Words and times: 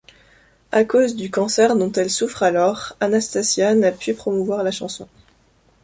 À 0.71 0.83
cause 0.83 1.15
du 1.15 1.29
cancer 1.29 1.75
dont 1.75 1.91
elle 1.91 2.09
souffre 2.09 2.41
alors, 2.41 2.93
Anastacia 3.01 3.75
n'a 3.75 3.91
pu 3.91 4.15
promouvoir 4.15 4.63
la 4.63 4.71
chanson. 4.71 5.07